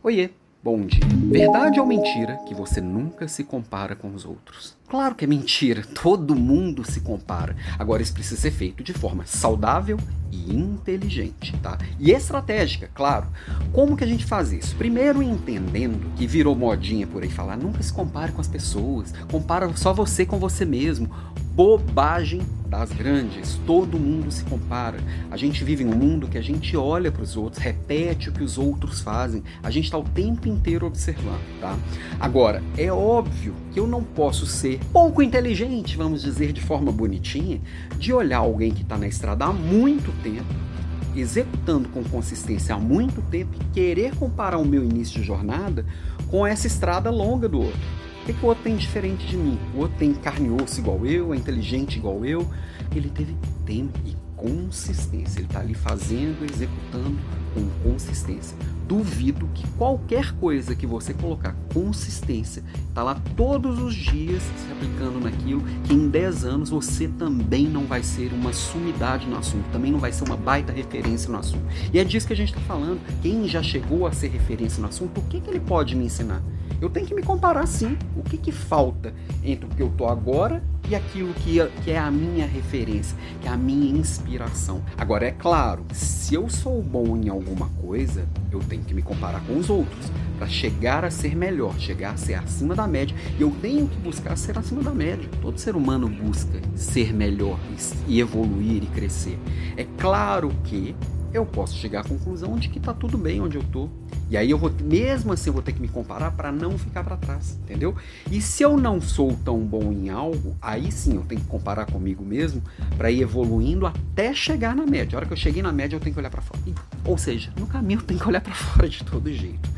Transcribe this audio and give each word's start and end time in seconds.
Oiê, 0.00 0.30
bom 0.62 0.86
dia. 0.86 1.02
Verdade 1.28 1.80
ou 1.80 1.86
mentira 1.86 2.36
que 2.46 2.54
você 2.54 2.80
nunca 2.80 3.26
se 3.26 3.42
compara 3.42 3.96
com 3.96 4.14
os 4.14 4.24
outros? 4.24 4.76
Claro 4.88 5.16
que 5.16 5.24
é 5.24 5.28
mentira, 5.28 5.82
todo 5.82 6.36
mundo 6.36 6.88
se 6.88 7.00
compara. 7.00 7.56
Agora 7.76 8.00
isso 8.00 8.14
precisa 8.14 8.40
ser 8.40 8.52
feito 8.52 8.84
de 8.84 8.92
forma 8.92 9.26
saudável 9.26 9.98
e 10.30 10.54
inteligente, 10.54 11.52
tá? 11.60 11.76
E 11.98 12.12
estratégica, 12.12 12.88
claro. 12.94 13.26
Como 13.72 13.96
que 13.96 14.04
a 14.04 14.06
gente 14.06 14.24
faz 14.24 14.52
isso? 14.52 14.76
Primeiro 14.76 15.20
entendendo 15.20 16.14
que 16.14 16.28
virou 16.28 16.54
modinha 16.54 17.08
por 17.08 17.24
aí 17.24 17.28
falar, 17.28 17.56
nunca 17.56 17.82
se 17.82 17.92
compare 17.92 18.30
com 18.30 18.40
as 18.40 18.48
pessoas, 18.48 19.12
compara 19.28 19.68
só 19.76 19.92
você 19.92 20.24
com 20.24 20.38
você 20.38 20.64
mesmo 20.64 21.10
bobagem 21.56 22.40
das 22.68 22.92
grandes. 22.92 23.58
Todo 23.66 23.98
mundo 23.98 24.30
se 24.30 24.44
compara. 24.44 24.98
A 25.30 25.36
gente 25.36 25.64
vive 25.64 25.82
em 25.82 25.86
um 25.86 25.96
mundo 25.96 26.28
que 26.28 26.38
a 26.38 26.42
gente 26.42 26.76
olha 26.76 27.10
para 27.10 27.22
os 27.22 27.36
outros, 27.36 27.62
repete 27.62 28.28
o 28.28 28.32
que 28.32 28.42
os 28.42 28.58
outros 28.58 29.00
fazem. 29.00 29.42
A 29.62 29.70
gente 29.70 29.84
está 29.84 29.98
o 29.98 30.04
tempo 30.04 30.48
inteiro 30.48 30.86
observando, 30.86 31.60
tá? 31.60 31.76
Agora, 32.20 32.62
é 32.76 32.92
óbvio 32.92 33.54
que 33.72 33.80
eu 33.80 33.86
não 33.86 34.02
posso 34.02 34.46
ser 34.46 34.78
pouco 34.92 35.22
inteligente, 35.22 35.96
vamos 35.96 36.22
dizer 36.22 36.52
de 36.52 36.60
forma 36.60 36.92
bonitinha, 36.92 37.60
de 37.98 38.12
olhar 38.12 38.38
alguém 38.38 38.72
que 38.72 38.82
está 38.82 38.96
na 38.98 39.08
estrada 39.08 39.46
há 39.46 39.52
muito 39.52 40.12
tempo 40.22 40.68
executando 41.16 41.88
com 41.88 42.04
consistência 42.04 42.74
há 42.74 42.78
muito 42.78 43.20
tempo 43.22 43.50
e 43.60 43.64
querer 43.74 44.14
comparar 44.14 44.58
o 44.58 44.64
meu 44.64 44.84
início 44.84 45.20
de 45.20 45.26
jornada 45.26 45.84
com 46.28 46.46
essa 46.46 46.68
estrada 46.68 47.10
longa 47.10 47.48
do 47.48 47.60
outro 47.60 48.07
que, 48.32 48.40
que 48.40 48.44
o 48.44 48.48
outro 48.48 48.64
tem 48.64 48.76
diferente 48.76 49.26
de 49.26 49.36
mim? 49.36 49.58
O 49.74 49.78
outro 49.78 49.96
tem 49.98 50.12
carne 50.12 50.48
e 50.48 50.62
osso 50.62 50.80
igual 50.80 51.04
eu, 51.06 51.32
é 51.32 51.36
inteligente 51.36 51.96
igual 51.96 52.24
eu. 52.24 52.46
Ele 52.94 53.08
teve 53.08 53.34
tempo 53.64 53.98
e 54.04 54.14
consistência. 54.36 55.40
Ele 55.40 55.46
está 55.46 55.60
ali 55.60 55.74
fazendo, 55.74 56.44
executando 56.44 57.18
com 57.54 57.66
consistência. 57.82 58.56
Duvido 58.86 59.48
que 59.54 59.66
qualquer 59.72 60.32
coisa 60.32 60.74
que 60.74 60.86
você 60.86 61.12
colocar 61.12 61.54
consistência, 61.72 62.62
está 62.88 63.02
lá 63.02 63.20
todos 63.36 63.78
os 63.78 63.94
dias 63.94 64.42
se 64.42 64.72
aplicando 64.72 65.20
naquilo, 65.20 65.62
que 65.84 65.92
em 65.92 66.08
10 66.08 66.44
anos 66.44 66.70
você 66.70 67.06
também 67.06 67.66
não 67.66 67.84
vai 67.84 68.02
ser 68.02 68.32
uma 68.32 68.52
sumidade 68.52 69.26
no 69.26 69.36
assunto, 69.36 69.64
também 69.70 69.92
não 69.92 69.98
vai 69.98 70.12
ser 70.12 70.24
uma 70.24 70.36
baita 70.36 70.72
referência 70.72 71.30
no 71.30 71.38
assunto. 71.38 71.64
E 71.92 71.98
é 71.98 72.04
disso 72.04 72.26
que 72.26 72.32
a 72.32 72.36
gente 72.36 72.48
está 72.48 72.60
falando. 72.62 73.00
Quem 73.20 73.46
já 73.46 73.62
chegou 73.62 74.06
a 74.06 74.12
ser 74.12 74.28
referência 74.28 74.80
no 74.80 74.88
assunto, 74.88 75.20
o 75.20 75.24
que, 75.24 75.40
que 75.40 75.50
ele 75.50 75.60
pode 75.60 75.94
me 75.94 76.06
ensinar? 76.06 76.42
Eu 76.80 76.88
tenho 76.88 77.06
que 77.06 77.14
me 77.14 77.22
comparar 77.22 77.66
sim. 77.66 77.96
O 78.16 78.22
que, 78.22 78.36
que 78.36 78.52
falta 78.52 79.12
entre 79.42 79.66
o 79.66 79.68
que 79.68 79.82
eu 79.82 79.90
tô 79.96 80.06
agora 80.06 80.62
e 80.88 80.94
aquilo 80.94 81.34
que, 81.34 81.58
que 81.84 81.90
é 81.90 81.98
a 81.98 82.10
minha 82.10 82.46
referência, 82.46 83.16
que 83.40 83.48
é 83.48 83.50
a 83.50 83.56
minha 83.56 83.98
inspiração. 83.98 84.82
Agora, 84.96 85.26
é 85.26 85.30
claro, 85.30 85.84
se 85.92 86.17
eu 86.34 86.48
sou 86.48 86.82
bom 86.82 87.16
em 87.16 87.28
alguma 87.28 87.68
coisa, 87.80 88.26
eu 88.50 88.60
tenho 88.60 88.82
que 88.82 88.94
me 88.94 89.02
comparar 89.02 89.44
com 89.46 89.56
os 89.56 89.70
outros 89.70 90.10
para 90.38 90.46
chegar 90.46 91.04
a 91.04 91.10
ser 91.10 91.34
melhor, 91.34 91.78
chegar 91.78 92.12
a 92.12 92.16
ser 92.16 92.34
acima 92.34 92.74
da 92.74 92.86
média. 92.86 93.16
E 93.38 93.42
eu 93.42 93.50
tenho 93.60 93.88
que 93.88 93.96
buscar 93.98 94.36
ser 94.36 94.56
acima 94.56 94.82
da 94.82 94.92
média. 94.92 95.28
Todo 95.42 95.58
ser 95.58 95.74
humano 95.74 96.08
busca 96.08 96.60
ser 96.74 97.12
melhor 97.12 97.58
e 98.06 98.20
evoluir 98.20 98.84
e 98.84 98.86
crescer. 98.86 99.38
É 99.76 99.84
claro 99.98 100.52
que 100.64 100.94
eu 101.32 101.44
posso 101.44 101.76
chegar 101.76 102.00
à 102.00 102.04
conclusão 102.04 102.56
de 102.56 102.68
que 102.68 102.78
está 102.78 102.92
tudo 102.92 103.18
bem 103.18 103.40
onde 103.40 103.56
eu 103.56 103.62
estou. 103.62 103.90
E 104.30 104.36
aí 104.36 104.50
eu 104.50 104.58
vou, 104.58 104.70
mesmo 104.82 105.32
assim, 105.32 105.48
eu 105.48 105.54
vou 105.54 105.62
ter 105.62 105.72
que 105.72 105.80
me 105.80 105.88
comparar 105.88 106.32
para 106.32 106.52
não 106.52 106.76
ficar 106.76 107.02
para 107.02 107.16
trás, 107.16 107.58
entendeu? 107.62 107.96
E 108.30 108.40
se 108.42 108.62
eu 108.62 108.76
não 108.76 109.00
sou 109.00 109.36
tão 109.44 109.58
bom 109.60 109.90
em 109.92 110.10
algo, 110.10 110.56
aí 110.60 110.92
sim 110.92 111.16
eu 111.16 111.22
tenho 111.22 111.40
que 111.40 111.46
comparar 111.46 111.86
comigo 111.86 112.24
mesmo 112.24 112.62
para 112.96 113.10
ir 113.10 113.22
evoluindo 113.22 113.86
até 113.86 114.34
chegar 114.34 114.76
na 114.76 114.84
média. 114.84 115.16
A 115.16 115.18
hora 115.18 115.26
que 115.26 115.32
eu 115.32 115.36
cheguei 115.36 115.62
na 115.62 115.72
média, 115.72 115.96
eu 115.96 116.00
tenho 116.00 116.14
que 116.14 116.20
olhar 116.20 116.30
para 116.30 116.42
fora. 116.42 116.60
Ou 117.04 117.16
seja, 117.16 117.52
no 117.58 117.66
caminho 117.66 118.00
eu 118.00 118.04
tenho 118.04 118.20
que 118.20 118.28
olhar 118.28 118.40
para 118.40 118.54
fora 118.54 118.88
de 118.88 119.02
todo 119.02 119.32
jeito. 119.32 119.68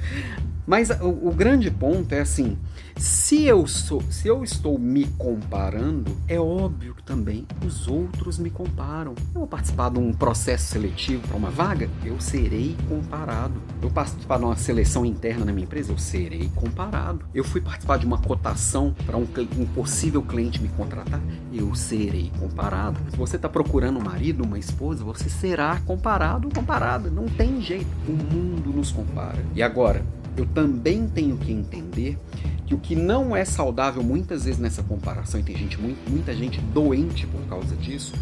Mas 0.71 0.89
o, 0.89 1.09
o, 1.09 1.33
grande 1.33 1.69
ponto 1.69 2.15
é 2.15 2.21
assim: 2.21 2.57
se 2.97 3.45
eu, 3.45 3.67
sou, 3.67 4.01
se 4.09 4.29
eu 4.29 4.45
estou 4.45 4.79
me 4.79 5.05
comparando, 5.19 6.17
é 6.29 6.39
óbvio 6.39 6.95
que 6.95 7.03
também 7.03 7.45
os 7.67 7.89
outros 7.89 8.39
me 8.39 8.51
comparam. 8.51 9.17
Eu 9.35 9.41
vou 9.41 9.47
participar 9.49 9.91
de 9.91 9.99
um 9.99 10.13
processo 10.13 10.71
seletivo 10.71 11.27
para 11.27 11.37
uma 11.37 11.51
vaga, 11.51 11.91
eu 12.05 12.21
serei 12.21 12.77
comparado. 12.89 13.61
Eu 13.83 13.91
participar 13.91 14.39
de 14.39 14.45
uma 14.45 14.55
seleção 14.55 15.05
interna 15.05 15.45
na 15.45 15.53
minha 15.53 15.65
empresa, 15.65 15.91
eu 15.91 15.99
serei 15.99 16.49
comparado. 16.55 17.25
Eu 17.35 17.43
fui 17.43 17.61
participar 17.61 17.99
de 17.99 18.07
uma 18.07 18.19
cotação 18.19 18.95
para 19.05 19.17
um, 19.17 19.27
um 19.59 19.67
possível 19.75 20.23
cliente 20.23 20.63
me 20.63 20.69
contratar, 20.69 21.21
eu 21.53 21.75
serei 21.75 22.31
comparado. 22.39 22.97
Se 23.11 23.17
você 23.17 23.35
está 23.35 23.49
procurando 23.49 23.99
um 23.99 24.05
marido, 24.05 24.45
uma 24.45 24.57
esposa, 24.57 25.03
você 25.03 25.29
será 25.29 25.81
comparado 25.81 26.47
ou 26.47 26.55
comparada. 26.55 27.11
Não 27.11 27.27
tem 27.27 27.61
jeito. 27.61 27.91
O 28.07 28.13
mundo 28.13 28.73
nos 28.73 28.93
compara. 28.93 29.45
E 29.53 29.65
agora? 29.65 30.20
Eu 30.41 30.47
também 30.47 31.07
tenho 31.07 31.37
que 31.37 31.53
entender 31.53 32.19
que 32.67 32.75
o 32.75 32.79
que 32.79 32.95
não 32.95 33.35
é 33.35 33.45
saudável 33.45 34.03
muitas 34.03 34.45
vezes 34.45 34.61
nessa 34.61 34.83
comparação, 34.83 35.41
e 35.41 35.43
tem 35.43 35.57
gente, 35.57 35.79
muita 36.09 36.35
gente 36.35 36.61
doente 36.61 37.27
por 37.27 37.41
causa 37.43 37.75
disso, 37.77 38.15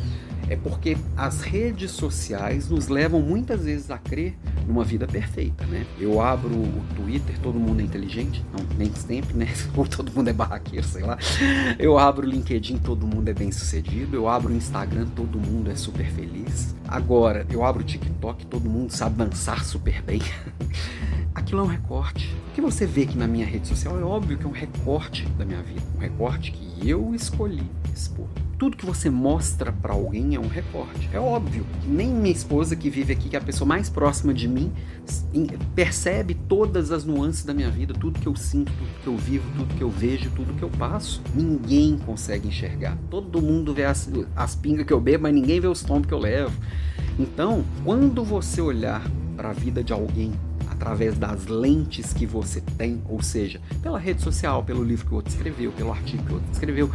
é 0.49 0.56
porque 0.56 0.97
as 1.17 1.43
redes 1.43 1.91
sociais 1.91 2.71
nos 2.71 2.89
levam 2.89 3.21
muitas 3.21 3.65
vezes 3.65 3.91
a 3.91 3.99
crer 3.99 4.34
numa 4.67 4.83
vida 4.83 5.06
perfeita, 5.06 5.67
né? 5.67 5.87
Eu 5.99 6.21
abro 6.21 6.55
o 6.55 6.83
Twitter, 6.97 7.39
todo 7.41 7.59
mundo 7.59 7.81
é 7.81 7.84
inteligente, 7.84 8.43
não 8.53 8.65
nem 8.77 8.93
sempre, 8.95 9.37
né? 9.37 9.49
Ou 9.77 9.87
todo 9.87 10.11
mundo 10.11 10.29
é 10.29 10.33
barraqueiro, 10.33 10.87
sei 10.87 11.03
lá. 11.03 11.19
Eu 11.79 11.99
abro 11.99 12.27
o 12.27 12.31
LinkedIn, 12.31 12.79
todo 12.79 13.06
mundo 13.06 13.29
é 13.29 13.35
bem 13.35 13.53
sucedido. 13.53 14.17
Eu 14.17 14.29
abro 14.29 14.53
o 14.53 14.56
Instagram, 14.56 15.06
todo 15.15 15.39
mundo 15.39 15.71
é 15.71 15.75
super 15.75 16.06
feliz. 16.11 16.75
Agora, 16.87 17.47
eu 17.50 17.62
abro 17.62 17.83
o 17.83 17.85
TikTok, 17.85 18.47
todo 18.47 18.69
mundo 18.69 18.91
sabe 18.91 19.17
dançar 19.17 19.65
super 19.65 20.03
bem. 20.03 20.23
aquilo 21.48 21.62
é 21.62 21.64
um 21.64 21.69
recorte. 21.69 22.36
O 22.50 22.54
que 22.54 22.60
você 22.60 22.84
vê 22.84 23.03
aqui 23.03 23.16
na 23.16 23.26
minha 23.26 23.47
rede 23.47 23.66
social 23.66 23.98
é 23.98 24.03
óbvio 24.03 24.36
que 24.36 24.44
é 24.44 24.47
um 24.47 24.53
recorte 24.53 25.25
da 25.38 25.47
minha 25.47 25.62
vida, 25.62 25.81
um 25.97 25.98
recorte 25.98 26.53
que 26.53 26.86
eu 26.86 27.14
escolhi 27.14 27.62
expor. 27.94 28.26
Tudo 28.59 28.76
que 28.76 28.84
você 28.84 29.09
mostra 29.09 29.72
para 29.72 29.94
alguém 29.94 30.34
é 30.34 30.41
um 30.41 30.48
recorte. 30.48 31.08
É 31.10 31.19
óbvio 31.19 31.64
nem 31.87 32.08
minha 32.08 32.34
esposa 32.34 32.76
que 32.76 32.91
vive 32.91 33.14
aqui, 33.14 33.31
que 33.31 33.37
é 33.37 33.38
a 33.38 33.42
pessoa 33.42 33.66
mais 33.66 33.88
próxima 33.88 34.34
de 34.34 34.47
mim, 34.47 34.70
percebe 35.75 36.34
todas 36.34 36.91
as 36.91 37.04
nuances 37.04 37.44
da 37.44 37.54
minha 37.54 37.70
vida, 37.70 37.94
tudo 37.94 38.20
que 38.20 38.26
eu 38.26 38.37
sinto, 38.37 38.70
tudo 38.72 39.03
que 39.03 39.06
eu 39.06 39.16
vivo, 39.16 39.48
tudo 39.56 39.75
que 39.75 39.82
eu 39.82 39.91
vejo, 39.91 40.31
tudo 40.31 40.53
que 40.53 40.62
eu 40.62 40.70
passo. 40.70 41.22
Ninguém 41.34 41.97
consegue 41.98 42.48
enxergar. 42.48 42.98
Todo 43.08 43.41
mundo 43.41 43.72
vê 43.72 43.84
as, 43.84 44.10
as 44.37 44.54
pingas 44.54 44.84
que 44.84 44.92
eu 44.92 45.00
bebo, 45.00 45.22
mas 45.22 45.34
ninguém 45.34 45.60
vê 45.60 45.69
os 45.69 45.82
tombos 45.82 46.08
que 46.08 46.14
eu 46.14 46.19
levo. 46.19 46.53
Então, 47.19 47.64
quando 47.84 48.22
você 48.22 48.60
olhar 48.60 49.03
para 49.37 49.50
a 49.50 49.53
vida 49.53 49.84
de 49.84 49.92
alguém 49.92 50.32
através 50.78 51.19
das 51.19 51.47
lentes 51.47 52.12
que 52.12 52.25
você 52.25 52.61
tem, 52.61 53.03
ou 53.09 53.21
seja, 53.21 53.61
pela 53.83 53.99
rede 53.99 54.22
social, 54.22 54.62
pelo 54.62 54.84
livro 54.84 55.06
que 55.06 55.12
o 55.12 55.16
outro 55.16 55.33
escreveu, 55.33 55.72
pelo 55.72 55.91
artigo 55.91 56.22
que 56.22 56.31
o 56.31 56.34
outro 56.37 56.53
escreveu, 56.53 56.91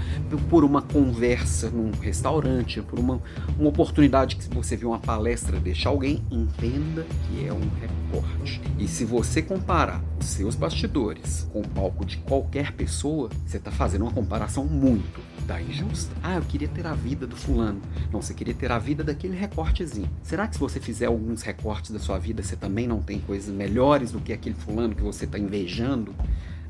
por 0.49 0.63
uma 0.63 0.81
conversa 0.81 1.69
num 1.69 1.91
restaurante, 1.99 2.81
por 2.81 2.97
uma, 2.97 3.21
uma 3.59 3.69
oportunidade 3.69 4.37
que 4.37 4.47
você 4.55 4.77
viu 4.77 4.89
uma 4.89 4.99
palestra 4.99 5.59
deixar 5.59 5.89
alguém, 5.89 6.23
entenda 6.31 7.05
que 7.27 7.45
é 7.45 7.51
um 7.51 7.69
recorte. 7.81 8.61
E 8.79 8.87
se 8.87 9.03
você 9.03 9.41
comparar 9.41 10.01
os 10.17 10.27
seus 10.27 10.55
bastidores 10.55 11.47
com 11.51 11.59
o 11.59 11.67
palco 11.67 12.05
de 12.05 12.17
qualquer 12.17 12.71
pessoa, 12.71 13.29
você 13.45 13.57
está 13.57 13.69
fazendo 13.69 14.03
uma 14.03 14.11
comparação 14.11 14.63
muito 14.63 15.32
da 15.43 15.61
injusta. 15.61 16.13
Ah, 16.21 16.35
eu 16.35 16.41
queria 16.41 16.67
ter 16.67 16.85
a 16.85 16.93
vida 16.93 17.27
do 17.27 17.35
fulano. 17.35 17.81
Não, 18.11 18.21
você 18.21 18.33
queria 18.33 18.53
ter 18.53 18.71
a 18.71 18.79
vida 18.79 19.03
daquele 19.03 19.35
recortezinho. 19.35 20.09
Será 20.21 20.47
que 20.47 20.55
se 20.55 20.59
você 20.59 20.79
fizer 20.79 21.07
alguns 21.07 21.41
recortes 21.41 21.91
da 21.91 21.99
sua 21.99 22.17
vida, 22.17 22.41
você 22.41 22.55
também 22.55 22.87
não 22.87 23.01
tem 23.01 23.19
coisas 23.19 23.53
melhores 23.53 24.11
do 24.11 24.19
que 24.19 24.33
aquele 24.33 24.55
fulano 24.55 24.95
que 24.95 25.01
você 25.01 25.25
está 25.25 25.37
invejando? 25.37 26.13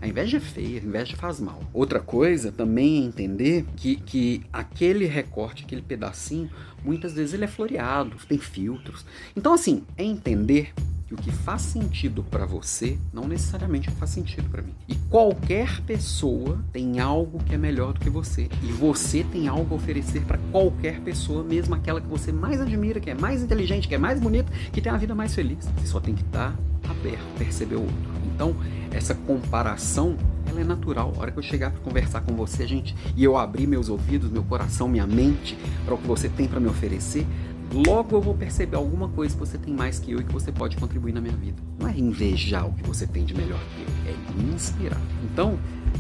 A 0.01 0.07
inveja 0.07 0.35
é 0.35 0.39
feia, 0.41 0.81
a 0.81 0.84
inveja 0.84 1.16
faz 1.16 1.39
mal. 1.39 1.63
Outra 1.72 2.01
coisa 2.01 2.51
também 2.51 3.01
é 3.01 3.06
entender 3.06 3.66
que, 3.78 3.95
que 3.95 4.41
aquele 4.51 5.05
recorte, 5.05 5.63
aquele 5.63 5.81
pedacinho, 5.81 6.50
muitas 6.84 7.13
vezes 7.13 7.34
ele 7.34 7.45
é 7.45 7.47
floreado, 7.47 8.17
tem 8.28 8.38
filtros. 8.38 9.05
Então, 9.34 9.53
assim, 9.53 9.84
é 9.97 10.03
entender 10.03 10.73
que 11.13 11.16
o 11.16 11.18
que 11.18 11.31
faz 11.31 11.62
sentido 11.62 12.24
para 12.24 12.46
você 12.46 12.97
não 13.13 13.28
necessariamente 13.28 13.90
faz 13.91 14.11
sentido 14.11 14.49
para 14.49 14.61
mim. 14.61 14.73
E 14.87 14.96
qualquer 15.09 15.82
pessoa 15.82 16.59
tem 16.72 16.99
algo 16.99 17.40
que 17.43 17.53
é 17.53 17.58
melhor 17.58 17.93
do 17.93 17.99
que 17.99 18.09
você. 18.09 18.49
E 18.61 18.72
você 18.72 19.23
tem 19.23 19.47
algo 19.47 19.73
a 19.73 19.78
oferecer 19.78 20.22
para 20.22 20.37
qualquer 20.52 20.99
pessoa, 21.02 21.43
mesmo 21.43 21.76
aquela 21.76 22.02
que 22.02 22.08
você 22.08 22.32
mais 22.32 22.59
admira, 22.59 22.99
que 22.99 23.09
é 23.09 23.16
mais 23.16 23.41
inteligente, 23.41 23.87
que 23.87 23.96
é 23.96 23.97
mais 23.97 24.20
bonita, 24.20 24.52
que 24.72 24.82
tem 24.82 24.91
a 24.91 24.97
vida 24.97 25.14
mais 25.14 25.34
feliz. 25.34 25.70
Você 25.78 25.87
só 25.87 25.99
tem 25.99 26.16
que 26.16 26.23
estar 26.23 26.55
tá 26.82 26.91
aberto, 26.91 27.37
perceber 27.37 27.76
o 27.76 27.82
outro. 27.82 28.14
Então, 28.34 28.55
essa 28.91 29.14
comparação 29.14 30.17
ela 30.46 30.61
é 30.61 30.64
natural. 30.64 31.14
A 31.16 31.22
hora 31.22 31.32
que 31.32 31.40
eu 31.40 31.43
chegar 31.43 31.72
para 31.72 31.82
conversar 31.82 32.22
com 32.22 32.35
você, 32.35 32.67
gente, 32.67 32.96
e 33.16 33.23
eu 33.23 33.37
abrir 33.37 33.67
meus 33.67 33.90
ouvidos, 33.90 34.29
meu 34.29 34.43
coração, 34.43 34.87
minha 34.87 35.08
mente 35.08 35.58
para 35.85 35.93
o 35.93 35.97
que 35.97 36.08
você 36.08 36.29
tem 36.29 36.47
para 36.47 36.59
me 36.59 36.67
oferecer, 36.67 37.26
logo 37.73 38.16
eu 38.16 38.22
vou 38.22 38.35
perceber 38.35 38.75
alguma 38.75 39.09
coisa 39.09 39.34
que 39.34 39.40
você 39.40 39.58
tem 39.58 39.73
mais 39.73 39.97
que 39.97 40.11
eu 40.11 40.20
e 40.20 40.23
que 40.23 40.31
você 40.31 40.52
pode 40.52 40.78
contribuir 40.78 41.14
na 41.14 41.20
minha 41.20 41.35
vida. 41.35 41.61
Não 41.79 41.87
é 41.87 41.97
invejar 41.97 42.67
o 42.67 42.73
que 42.73 42.84
você 42.84 43.08
tem 43.08 43.25
de 43.25 43.34
melhor 43.34 43.59
que 43.75 43.81
eu, 43.81 44.14
é 44.14 44.53
inspirar. 44.53 45.02
Então, 45.23 45.58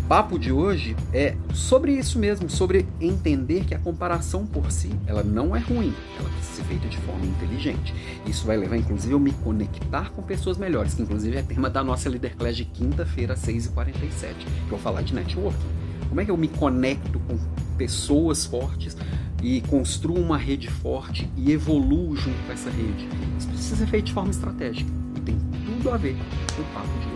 papo 0.07 0.37
de 0.37 0.51
hoje 0.51 0.95
é 1.11 1.35
sobre 1.53 1.93
isso 1.93 2.19
mesmo, 2.19 2.49
sobre 2.49 2.85
entender 3.01 3.65
que 3.65 3.73
a 3.73 3.79
comparação 3.79 4.45
por 4.45 4.71
si, 4.71 4.91
ela 5.07 5.23
não 5.23 5.55
é 5.55 5.59
ruim, 5.59 5.93
ela 6.19 6.29
precisa 6.29 6.57
ser 6.57 6.63
feita 6.63 6.87
de 6.87 6.97
forma 6.97 7.25
inteligente. 7.25 7.93
Isso 8.25 8.45
vai 8.45 8.55
levar, 8.55 8.77
inclusive, 8.77 9.13
eu 9.13 9.19
me 9.19 9.31
conectar 9.31 10.11
com 10.11 10.21
pessoas 10.21 10.57
melhores, 10.57 10.93
que 10.93 11.01
inclusive 11.01 11.35
é 11.35 11.41
tema 11.41 11.69
da 11.69 11.83
nossa 11.83 12.07
Leader 12.09 12.35
Class 12.35 12.55
de 12.55 12.65
quinta-feira, 12.65 13.35
6h47, 13.35 14.35
que 14.35 14.45
eu 14.45 14.69
vou 14.69 14.79
falar 14.79 15.01
de 15.01 15.15
networking. 15.15 15.83
Como 16.09 16.21
é 16.21 16.25
que 16.25 16.31
eu 16.31 16.37
me 16.37 16.47
conecto 16.47 17.19
com 17.21 17.37
pessoas 17.75 18.45
fortes 18.45 18.95
e 19.43 19.61
construo 19.61 20.17
uma 20.17 20.37
rede 20.37 20.69
forte 20.69 21.29
e 21.35 21.51
evoluo 21.51 22.15
junto 22.15 22.41
com 22.45 22.53
essa 22.53 22.69
rede? 22.69 23.07
Isso 23.37 23.47
precisa 23.49 23.75
ser 23.75 23.87
feito 23.87 24.05
de 24.05 24.13
forma 24.13 24.31
estratégica 24.31 24.89
e 25.17 25.19
tem 25.19 25.37
tudo 25.65 25.91
a 25.91 25.97
ver 25.97 26.15
com 26.55 26.61
o 26.61 26.65
papo 26.73 26.87
de 26.99 27.07
hoje. 27.07 27.13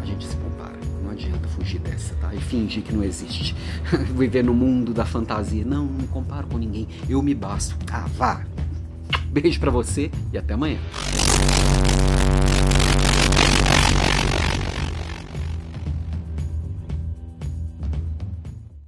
A 0.00 0.06
gente 0.06 0.26
se 0.26 0.36
compara 0.36 0.78
não 1.02 1.10
adianta 1.10 1.48
fugir 1.48 1.80
dessa, 1.80 2.14
tá? 2.14 2.34
E 2.34 2.40
fingir 2.40 2.82
que 2.82 2.94
não 2.94 3.02
existe. 3.02 3.54
Viver 4.16 4.44
no 4.44 4.54
mundo 4.54 4.94
da 4.94 5.04
fantasia. 5.04 5.64
Não, 5.64 5.84
não 5.84 6.02
me 6.02 6.06
comparo 6.06 6.46
com 6.46 6.56
ninguém. 6.56 6.88
Eu 7.08 7.20
me 7.22 7.34
basto. 7.34 7.76
Ah, 7.90 8.06
vá. 8.16 8.44
Beijo 9.26 9.58
para 9.58 9.70
você 9.70 10.10
e 10.32 10.38
até 10.38 10.54
amanhã. 10.54 10.78